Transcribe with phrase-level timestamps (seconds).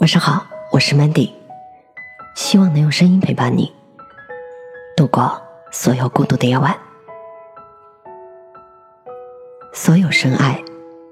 [0.00, 1.32] 晚上好，我是 Mandy，
[2.36, 3.74] 希望能用声音陪伴你
[4.96, 6.72] 度过所有孤独的夜晚。
[9.74, 10.62] 所有深爱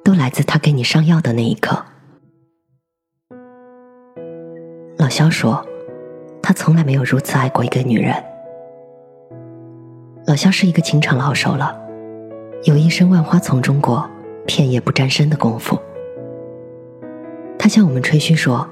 [0.05, 1.85] 都来自他给你上药的那一刻。
[4.99, 5.67] 老肖说，
[6.41, 8.15] 他从来没有如此爱过一个女人。
[10.29, 11.77] 老肖是一个情场老手了，
[12.63, 14.09] 有一身万花丛中过，
[14.47, 15.77] 片叶不沾身的功夫。
[17.59, 18.65] 他向我们吹嘘说。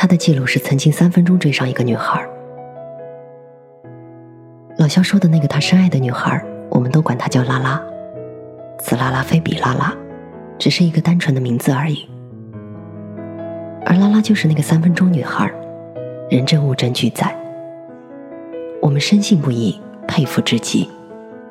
[0.00, 2.24] 他的记录是曾经三分钟追上一个女孩。
[4.76, 7.82] 老肖说的那个他深爱的女孩，我们都管她叫拉拉。
[8.78, 9.92] 此拉拉非彼拉拉，
[10.56, 12.08] 只是一个单纯的名字而已。
[13.84, 15.52] 而拉拉就是那个三分钟女孩，
[16.30, 17.36] 人证物证俱在。
[18.80, 20.88] 我们深信不疑，佩服至极，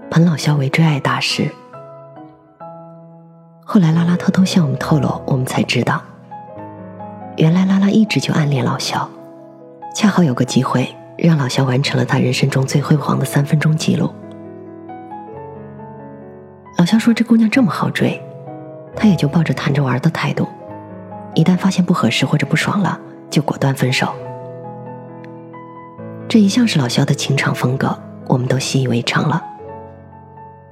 [0.09, 1.52] 捧老肖为追爱大师。
[3.66, 6.02] 后来拉拉偷偷向我们透露，我们才知道。
[7.37, 9.07] 原来拉拉一直就暗恋老肖，
[9.93, 14.11] 恰好有个机会让老肖完成了他人生中最辉煌的三分钟记录。
[16.79, 18.19] 老肖说：“这姑娘这么好追，
[18.95, 20.47] 他也就抱着谈着玩的态度，
[21.35, 24.11] 一旦发现不合适或者不爽了，就果断分手。”
[26.27, 29.44] 这一向是老肖的情场风格，我们都习以为常了。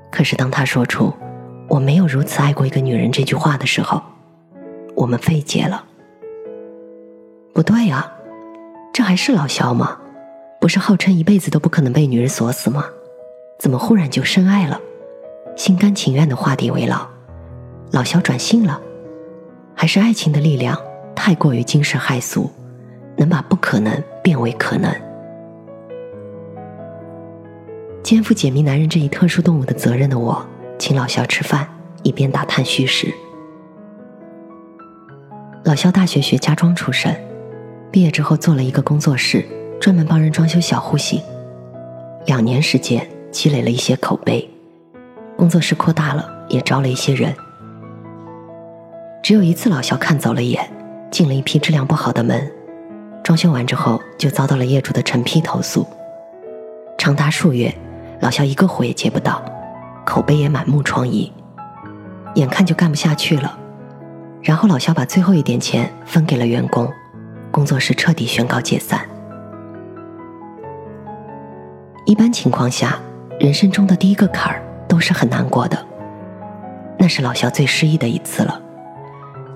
[0.10, 1.14] 可是当他说出
[1.70, 4.02] “我没有如此爱过一个女人”这句话的时候，
[4.96, 5.84] 我们费解了。
[7.56, 8.14] 不对啊，
[8.94, 9.98] 这还是老肖吗？
[10.60, 12.84] 不是号称一辈子都不可能被女人锁死吗？
[13.58, 14.78] 怎么忽然就深爱了，
[15.56, 17.08] 心甘情愿的画地为牢？
[17.94, 18.82] 老肖转性了，
[19.74, 20.78] 还是爱情的力量
[21.16, 22.52] 太过于惊世骇俗，
[23.16, 24.94] 能把不可能变为可能？
[28.04, 30.46] 肩负解密男人这一特殊动物的责任的我，
[30.78, 31.66] 请老肖吃饭，
[32.04, 33.08] 一边打探虚实。
[35.64, 37.16] 老肖大学学家装出身。
[37.92, 39.46] 毕业之后做了一个工作室，
[39.80, 41.22] 专门帮人装修小户型。
[42.26, 44.50] 两年时间积累了一些口碑，
[45.38, 47.34] 工作室扩大了，也招了一些人。
[49.24, 50.70] 只有一次老肖看走了眼，
[51.10, 52.52] 进了一批质量不好的门，
[53.24, 55.88] 装修完之后就遭到了业主的成批投诉。
[56.98, 57.74] 长达数月，
[58.20, 59.42] 老肖一个活也接不到，
[60.06, 61.32] 口碑也满目疮痍，
[62.36, 63.58] 眼看就干不下去了。
[64.42, 66.92] 然后老肖把最后一点钱分给了员工。
[67.56, 69.08] 工作室彻底宣告解散。
[72.04, 73.00] 一般情况下，
[73.40, 75.86] 人生中的第一个坎儿都是很难过的。
[77.00, 78.62] 那是老肖最失意的一次了。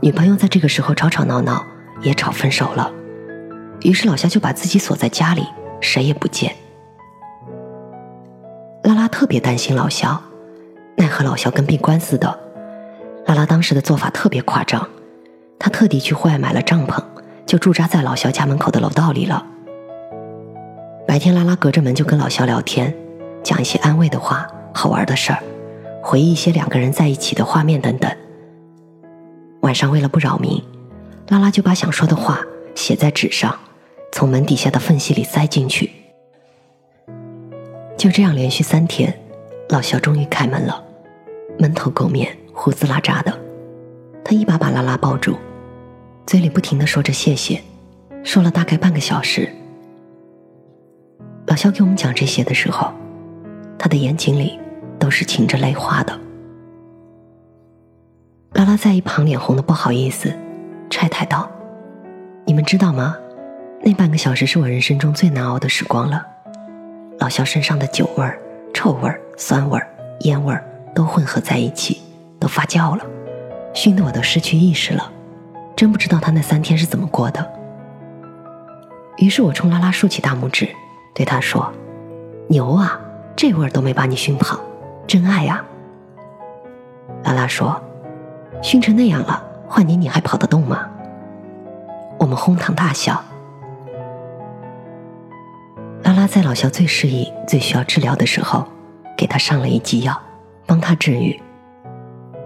[0.01, 1.61] 女朋友在这个时候吵吵闹闹，
[2.01, 2.89] 也吵分手了。
[3.81, 5.45] 于是老肖就把自己锁在家里，
[5.81, 6.55] 谁也不见。
[8.83, 10.21] 拉拉特别担心老肖，
[10.95, 12.39] 奈何老肖跟闭关似的。
[13.25, 14.87] 拉拉当时的做法特别夸张，
[15.59, 17.03] 她特地去户外买了帐篷。
[17.49, 19.43] 就驻扎在老肖家门口的楼道里了。
[21.07, 22.95] 白天，拉拉隔着门就跟老肖聊天，
[23.41, 25.41] 讲一些安慰的话、好玩的事儿，
[26.03, 28.15] 回忆一些两个人在一起的画面等等。
[29.61, 30.63] 晚上，为了不扰民，
[31.29, 32.39] 拉拉就把想说的话
[32.75, 33.57] 写在纸上，
[34.11, 35.89] 从门底下的缝隙里塞进去。
[37.97, 39.11] 就这样，连续三天，
[39.69, 40.83] 老肖终于开门了，
[41.57, 43.35] 闷头垢面、胡子拉碴的，
[44.23, 45.35] 他一把把拉拉抱住。
[46.29, 47.59] 嘴里不停的说着谢谢，
[48.23, 49.49] 说了大概半个小时。
[51.47, 52.93] 老肖给我们讲这些的时候，
[53.79, 54.59] 他的眼睛里
[54.99, 56.15] 都是噙着泪花的。
[58.53, 60.31] 拉拉在一旁脸红的不好意思，
[60.87, 61.49] 拆台道
[62.45, 63.17] ：“你们知道吗？
[63.81, 66.23] 那半个小时是我人生中最难熬的时光了。
[67.17, 68.39] 老肖身上的酒味儿、
[68.71, 69.87] 臭味儿、酸味儿、
[70.19, 70.63] 烟味儿
[70.93, 71.99] 都混合在一起，
[72.39, 73.03] 都发酵了，
[73.73, 75.13] 熏得我都失去意识了。”
[75.79, 77.53] 真不知道他那三天是怎么过的。
[79.15, 80.67] 于是我冲拉拉竖起大拇指，
[81.15, 81.71] 对他说
[82.51, 82.99] ：“牛啊，
[83.33, 84.59] 这味儿都没把你熏跑，
[85.07, 85.63] 真爱呀！”
[87.23, 87.81] 拉拉说
[88.61, 90.85] ：“熏成那样了，换你你还跑得动吗？”
[92.19, 93.23] 我们哄堂大笑。
[96.03, 98.67] 拉拉在老肖最失意、最需要治疗的时候，
[99.15, 100.21] 给他上了一剂药，
[100.65, 101.41] 帮他治愈。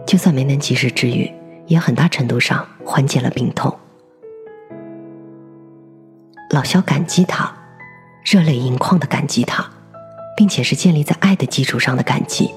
[0.06, 1.34] 就算没能及时治愈。
[1.66, 3.78] 也很大程度上缓解了病痛。
[6.52, 7.52] 老肖感激他，
[8.24, 9.68] 热泪盈眶的感激他，
[10.38, 12.52] 并且是建立在爱的基础上的感激。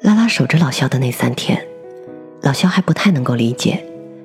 [0.00, 1.66] 拉拉守着老肖的那三天，
[2.40, 3.84] 老肖还不太能够理解，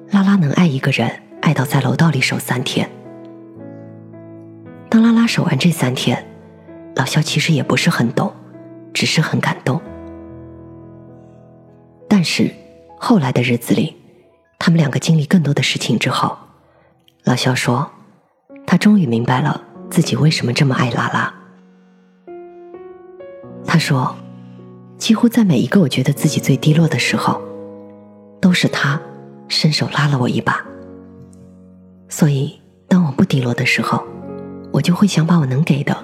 [0.09, 1.11] 拉拉能爱一个人
[1.41, 2.89] 爱到在楼道里守三天。
[4.89, 6.25] 当拉拉守完这三天，
[6.95, 8.33] 老肖其实也不是很懂，
[8.94, 9.81] 只是很感动。
[12.19, 12.51] 但是，
[12.97, 13.95] 后来的日子里，
[14.57, 16.35] 他们两个经历更多的事情之后，
[17.25, 17.87] 老肖说，
[18.65, 19.61] 他终于明白了
[19.91, 21.31] 自己为什么这么爱拉拉。
[23.67, 24.15] 他说，
[24.97, 27.39] 几乎在每一个我觉得自己最低落的时候，
[28.41, 28.99] 都是他
[29.47, 30.65] 伸手拉了我一把。
[32.09, 34.03] 所以，当我不低落的时候，
[34.73, 35.95] 我就会想把我能给的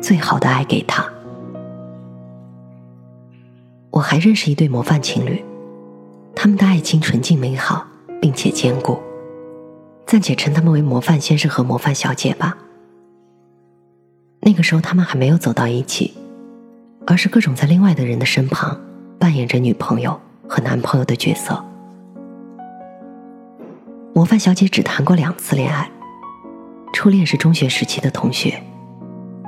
[0.00, 1.06] 最好的爱给他。
[3.90, 5.44] 我还认识一对模范情侣，
[6.40, 7.84] 他们的爱情纯净美好，
[8.22, 8.96] 并且坚固，
[10.06, 12.56] 暂且称他们为模范先生和模范小姐吧。
[14.42, 16.14] 那个时候，他们还没有走到一起。
[17.08, 18.78] 而是各种在另外的人的身旁
[19.18, 21.64] 扮演着女朋友和男朋友的角色。
[24.14, 25.90] 模范小姐只谈过两次恋爱，
[26.92, 28.62] 初恋是中学时期的同学，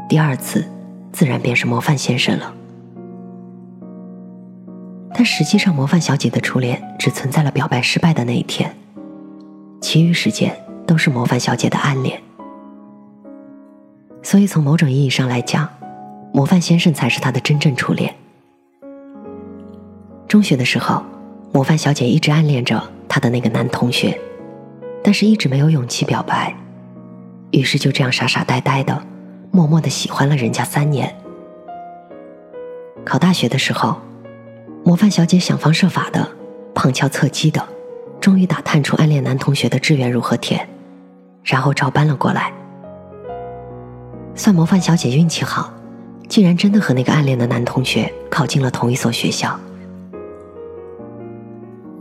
[0.08, 0.64] 第二次
[1.12, 2.54] 自然便是模范先生了。
[5.20, 8.75] 但实际上，模范小姐的初恋只存在了表白失败的那一天，
[9.78, 12.19] 其余时间都是模范小姐的暗恋。
[14.22, 15.69] 所以，从某种意义上来讲。
[16.32, 18.14] 模范先生才是她的真正初恋。
[20.26, 21.05] 中学的时候，
[21.52, 24.19] 模范小姐一直暗恋着她的那个男同学，
[25.05, 26.56] 但是一直没有勇气表白，
[27.50, 29.05] 于是就这样傻傻呆呆的，
[29.50, 31.14] 默默的喜欢了人家三年。
[33.05, 34.00] 考大学的时候，
[34.85, 36.29] 模范小姐想方设法的，
[36.75, 37.62] 旁敲侧击的，
[38.21, 40.69] 终于打探出暗恋男同学的志愿如何填，
[41.44, 42.53] 然后照搬了过来。
[44.35, 45.73] 算模范小姐运气好。
[46.29, 49.59] 竟然真的和那个暗恋的男同学考进了同一所学校。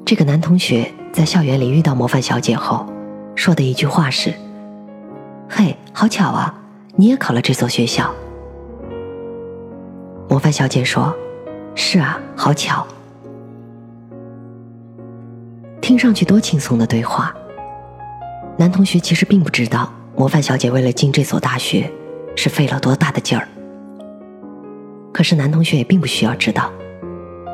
[0.05, 2.85] 这个男同学在校园里遇到模范小姐后，
[3.33, 4.31] 说的一句话是
[5.49, 6.53] ：“嘿，好巧啊，
[6.95, 8.13] 你也考了这所学校。”
[10.29, 11.11] 模范小姐说
[11.81, 12.85] ：“是啊，好巧。”
[15.81, 17.33] 听上去多轻松的对话。
[18.57, 21.89] 男同学其实并不知道，模范小姐为了进这所大学，
[22.35, 23.47] 是费了多大的劲儿。
[25.13, 26.69] 可是男同学也并不需要知道，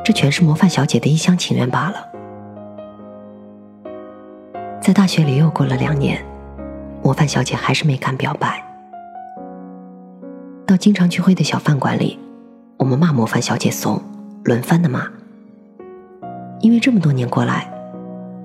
[0.04, 1.94] 这全是模范小姐的一厢情愿罢了。
[4.82, 6.20] 在大学里又过了两年，
[7.00, 8.60] 模范小姐还是没敢表白。
[10.66, 12.18] 到经常聚会的小饭馆里，
[12.76, 14.02] 我们骂模范小姐怂，
[14.46, 15.06] 轮番的骂。
[16.60, 17.68] 因为这么多年过来，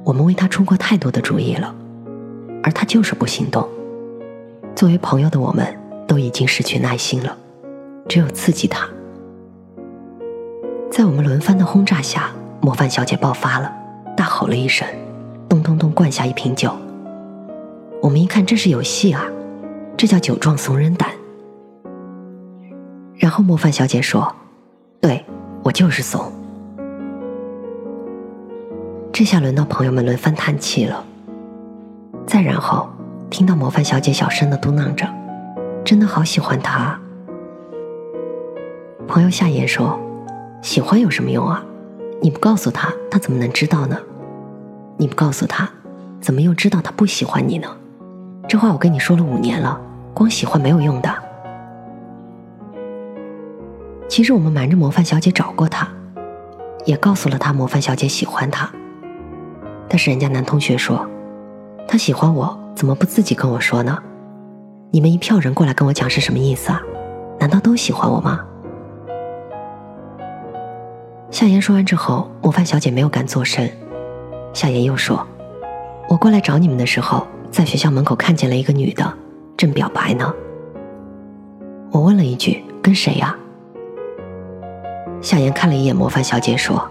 [0.03, 1.74] 我们为他出过太多的主意了，
[2.63, 3.68] 而他就是不行动。
[4.75, 5.65] 作为朋友的我们，
[6.07, 7.38] 都已经失去耐心了，
[8.09, 8.89] 只有刺激他。
[10.89, 12.31] 在我们轮番的轰炸下，
[12.62, 13.71] 模范小姐爆发了，
[14.18, 14.88] 大吼了一声，
[15.48, 16.75] 咚咚咚灌下一瓶酒。
[18.01, 19.25] 我们一看，这是有戏啊，
[19.95, 21.09] 这叫酒壮怂人胆。
[23.15, 24.36] 然后模范小姐说
[25.00, 25.24] ：“对
[25.63, 26.31] 我就是怂。”
[29.12, 31.04] 这下轮到朋友们轮番叹气了。
[32.25, 32.90] 再然后，
[33.30, 35.08] 听到模范小姐小声的嘟囔着
[35.84, 37.00] ：“真的好喜欢他。”
[39.08, 40.00] 朋友夏言说。
[40.62, 41.66] 喜欢有什么用啊？
[42.22, 43.98] 你不告诉他，他怎么能知道呢？
[44.98, 45.68] 你不告诉他，
[46.22, 47.68] 怎么又知道他不喜欢你呢？
[48.48, 49.81] 这话我跟你说了五年了，
[50.13, 51.10] 光喜欢没有用的。
[54.12, 55.88] 其实我们瞒着模范小姐找过他，
[56.84, 58.69] 也告诉了他模范小姐喜欢他，
[59.88, 61.08] 但是人家男同学说，
[61.88, 63.98] 他喜欢我，怎么不自己跟我说呢？
[64.91, 66.82] 你们一票人过来跟我讲是什么意思啊？
[67.39, 68.41] 难道都喜欢我吗？
[71.30, 73.65] 夏言说完之后，模范小姐没有敢作声。
[74.53, 75.25] 夏言又说
[76.12, 79.13] ：“我过来找你们的时候，在学校门口看见了一个女的，
[79.56, 80.34] 正表白呢。”
[81.91, 83.34] 我问了一句：“跟谁呀？”
[85.22, 86.90] 夏言看了一眼模范小姐，说：“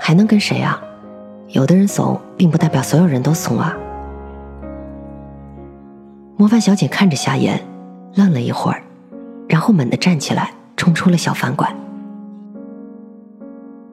[0.00, 0.80] 还能跟谁啊？
[1.48, 3.76] 有的人怂，并不代表所有人都怂啊。”
[6.38, 7.62] 模范小姐看着夏言，
[8.14, 8.82] 愣了一会儿，
[9.48, 11.70] 然后猛地站起来，冲出了小饭馆。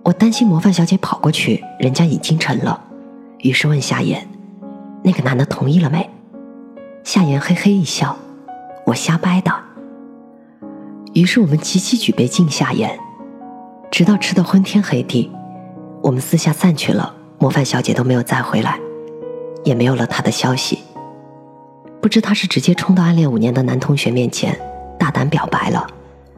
[0.04, 2.80] 我担心模范小姐跑过去，人家已经沉了，
[3.40, 4.26] 于是问夏言
[5.04, 6.10] ：“那个男的同意了没？”
[7.04, 8.16] 夏言嘿嘿一笑
[8.88, 9.52] ：“我瞎掰的。”
[11.14, 13.00] 于是我们齐齐举杯敬夏言，
[13.96, 15.32] 直到吃得昏天黑地，
[16.04, 17.16] 我们私下散去了。
[17.40, 18.78] 模范小姐都没有再回来，
[19.64, 20.80] 也没有了她的消息。
[22.02, 24.60] 不知她是直接冲到暗恋五年的男同学面前
[25.00, 25.88] 大胆表白了，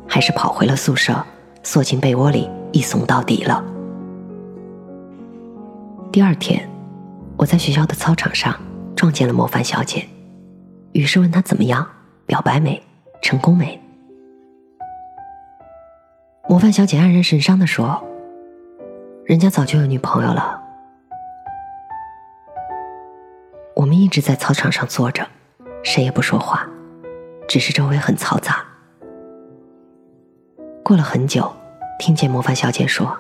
[0.08, 1.26] 还是跑回了宿舍，
[1.64, 2.48] 缩进被窝里。
[2.74, 3.64] 一怂到底了。
[6.12, 6.70] 第二天，
[7.38, 8.56] 我在学校的操场上
[8.96, 10.06] 撞见了模范小姐，
[10.92, 11.88] 于是问她怎么样，
[12.28, 12.80] 表白没，
[13.24, 13.82] 成功没？
[16.50, 18.02] 模范小姐黯然神伤的说
[19.26, 20.64] ：“人家早就有女朋友了。”
[23.76, 25.28] 我们一直在操场上坐着，
[25.84, 26.66] 谁也不说话，
[27.50, 28.64] 只是周围很嘈杂。
[30.84, 31.54] 过了很久，
[32.00, 33.18] 听见模范小姐说：“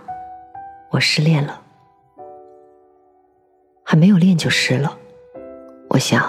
[0.91, 1.61] 我失恋了。”
[3.83, 4.97] 还没有练就失了。
[5.89, 6.25] 我想，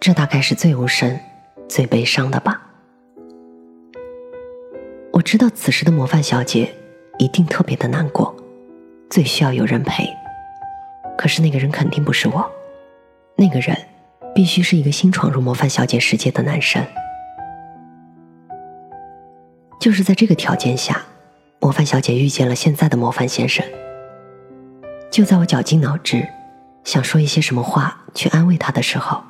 [0.00, 1.20] 这大概是最无声、
[1.68, 2.69] 最悲伤的吧。
[5.20, 6.74] 我知道此时的模范小姐
[7.18, 8.34] 一定特别的难过，
[9.10, 10.08] 最需要有人陪。
[11.18, 12.50] 可是那个人肯定不是我，
[13.36, 13.76] 那个人
[14.34, 16.82] 必须是一个新闯入模范小姐世界的男生。
[19.78, 21.02] 就是在这个条件下，
[21.60, 23.62] 模范小姐遇见了现在的模范先生。
[25.10, 26.26] 就在我绞尽脑汁
[26.82, 29.22] 想说一些什么话去安慰他的时候，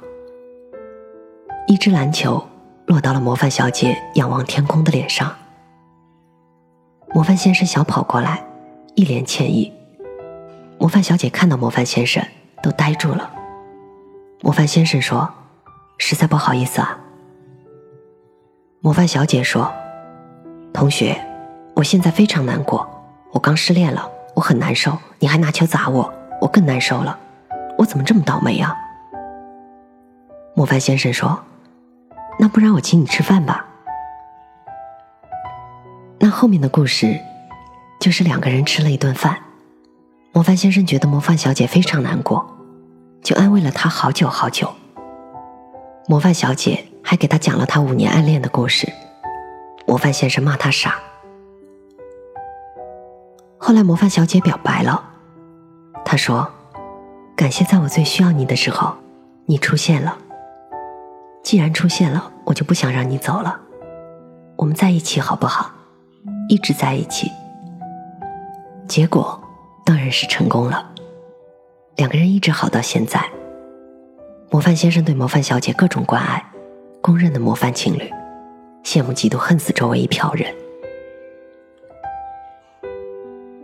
[1.66, 2.47] 一只篮球
[2.87, 5.37] 落到了模范小姐仰望天空的脸上。
[7.12, 8.42] 模范先生小跑过来，
[8.94, 9.72] 一脸歉意。
[10.78, 12.24] 模范小姐看到模范先生，
[12.62, 13.30] 都呆住了。
[14.42, 15.28] 模范先生说
[15.98, 16.96] ：“实在不好意思啊。”
[18.80, 19.70] 模范小姐说
[20.72, 21.20] ：“同学，
[21.74, 22.88] 我现在非常难过，
[23.32, 24.96] 我刚失恋了，我很难受。
[25.18, 27.18] 你还拿球砸我，我更难受了。
[27.76, 28.74] 我怎么这么倒霉啊？”
[30.54, 31.42] 模范先生说
[32.38, 33.66] ：“那不然我请你吃饭吧。”
[36.30, 37.18] 后面的故事，
[38.00, 39.38] 就是两个人吃了一顿饭。
[40.32, 42.46] 模范先生觉得模范小姐非常难过，
[43.22, 44.72] 就安慰了她好久好久。
[46.06, 48.88] 模范小姐还给他讲了他五年暗恋的故事。
[49.87, 50.94] 模范先生骂他傻。
[53.58, 55.02] 后来模范小姐表白了，
[56.04, 56.49] 她说
[57.37, 58.94] ：“感谢在我最需要你的时候，
[59.46, 60.16] 你出现了。
[61.42, 63.60] 既然出现了，我就不想让你走了。
[64.56, 65.72] 我们在一起好不好？
[66.50, 67.30] 一直在一起。”
[68.87, 69.38] 结果。
[69.83, 70.88] 当然是成功了，
[71.97, 73.21] 两个人一直好到现在。
[74.49, 76.45] 模范先生对模范小姐各种关爱，
[77.00, 78.09] 公认的模范情侣，
[78.85, 80.54] 羡慕嫉妒恨死周围一票人。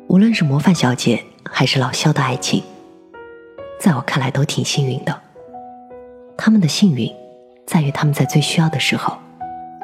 [0.08, 2.60] 无论是模范小姐还是老肖的爱情，
[3.78, 5.16] 在我看来都挺幸运的。
[6.36, 7.08] 他们的幸运，
[7.64, 9.16] 在于他们在最需要的时候，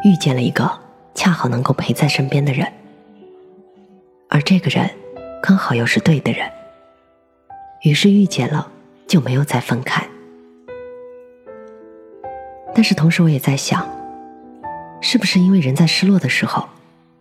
[0.02, 0.68] 遇见了一个
[1.14, 2.66] 恰好能够陪在身边的人，
[4.42, 4.90] 而这个人。
[5.40, 6.50] 刚好又是对的人，
[7.82, 8.70] 于是遇见了，
[9.08, 10.04] 就没有再分开。
[12.72, 13.84] 但是同时，我也在想，
[15.00, 16.68] 是不是因为人在失落的时候，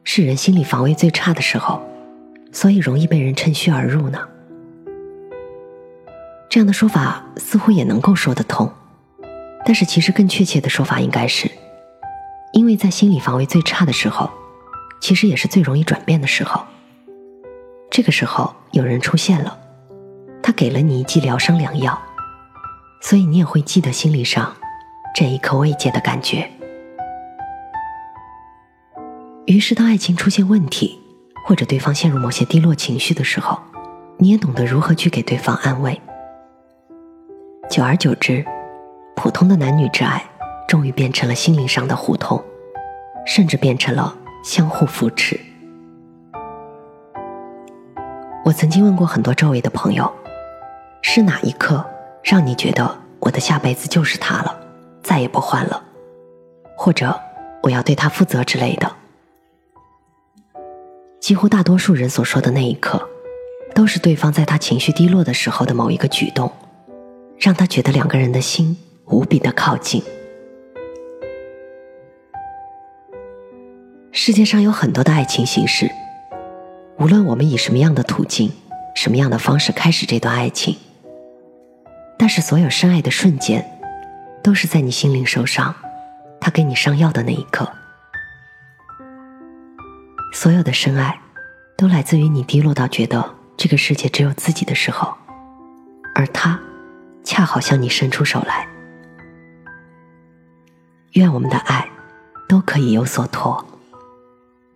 [0.04, 1.82] 是人心理防卫最差的时候，
[2.52, 4.28] 所以容易被人趁虚而入呢？
[6.48, 8.72] 这样的说法似乎也能够说得通，
[9.66, 11.50] 但是其实更确切的说法应该是，
[12.54, 14.30] 因为在心理防卫最差的时候，
[15.00, 16.64] 其实也是最容易转变的时候。
[17.92, 19.60] 这个时候有人出现了，
[20.42, 22.02] 他给了你一剂疗伤良药，
[23.02, 24.56] 所以你也会记得心理上
[25.14, 26.50] 这一刻慰藉的感觉。
[29.46, 30.98] 于是，当爱情出现问题，
[31.46, 33.60] 或者对方陷入某些低落情绪的时候，
[34.18, 36.00] 你也懂得如何去给对方安慰。
[37.70, 38.46] 久而久之，
[39.18, 40.24] 普通的男女之爱
[40.66, 42.42] 终于变成了心灵上的互通，
[43.26, 45.38] 甚至变成了相互扶持。
[48.52, 50.12] 我曾经问过很多周围的朋友，
[51.02, 51.86] 是哪一刻
[52.22, 54.54] 让你觉得我的下辈子就是他了，
[55.02, 55.82] 再也不换了，
[56.76, 57.18] 或者
[57.64, 58.92] 我要对他负责之类的？
[61.22, 63.02] 几乎大多数人所说的那一刻，
[63.74, 66.52] 都是对方在他情绪低落的时候的某一个举动，
[67.38, 70.04] 让他觉得两个人的心无比的靠近。
[74.12, 75.90] 世界上有很多的爱情形式。
[77.02, 78.52] 无论我们以什么样的途径、
[78.94, 80.78] 什么样的方式开始这段爱情，
[82.16, 83.66] 但是所有深爱的瞬间，
[84.44, 85.74] 都是在你心灵受伤，
[86.40, 87.68] 他给你上药的那一刻。
[90.32, 91.20] 所有的深爱，
[91.76, 95.12] 都来自于你低落到觉得这个世界只有自己的时候，
[96.14, 96.60] 而他
[97.24, 98.68] 恰好向你伸出手来。
[101.14, 101.90] 愿我们的爱
[102.48, 103.66] 都可以有所托，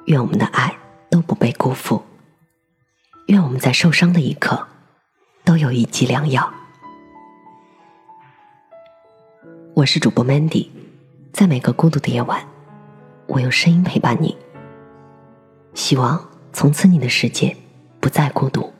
[0.05, 0.75] 愿我们的爱
[1.11, 2.03] 都不被辜负。
[3.27, 4.67] 愿我们在受伤的一刻，
[5.43, 6.53] 都有一剂良药。
[9.73, 10.69] 我是主播 Mandy，
[11.33, 12.45] 在每个孤独的夜晚，
[13.25, 14.37] 我用声音陪伴你。
[15.73, 17.57] 希望从此你的世界
[17.99, 18.71] 不再孤独。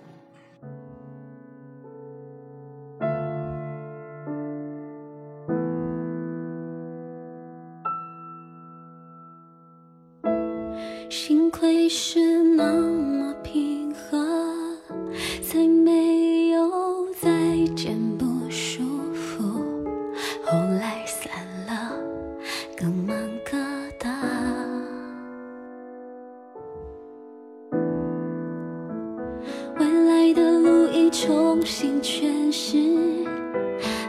[31.18, 32.78] 重新诠释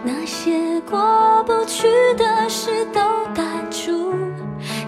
[0.03, 1.87] 那些过不去
[2.17, 3.01] 的事，都
[3.33, 4.13] 淡出，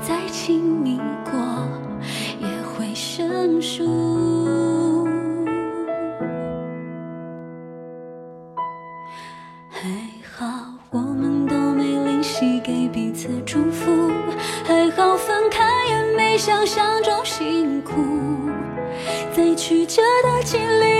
[0.02, 1.32] 再亲密过
[2.40, 3.84] 也会生疏。
[9.70, 9.88] 还
[10.36, 10.46] 好
[10.90, 14.10] 我们都没吝惜给彼此祝福，
[14.64, 17.94] 还好分开也没想象中辛苦，
[19.32, 20.97] 在曲折的经历。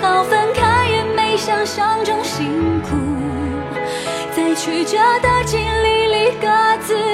[0.00, 2.96] 好分开也没想象中辛苦。
[4.34, 6.48] 在曲折的经历里各
[6.82, 7.09] 自